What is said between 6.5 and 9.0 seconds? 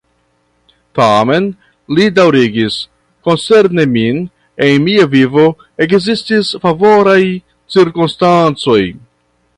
favoraj cirkonstancoj.